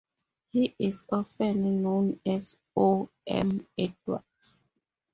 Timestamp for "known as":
1.83-2.57